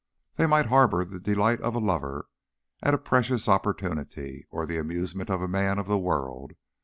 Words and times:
They 0.35 0.47
might 0.47 0.65
harbour 0.65 1.05
the 1.05 1.19
delight 1.19 1.61
of 1.61 1.75
a 1.75 1.77
lover 1.77 2.27
at 2.81 2.95
a 2.95 2.97
precious 2.97 3.47
opportunity, 3.47 4.47
or 4.49 4.65
the 4.65 4.79
amusement 4.79 5.29
of 5.29 5.43
a 5.43 5.47
man 5.47 5.77
of 5.77 5.85
the 5.85 5.99
world. 5.99 6.53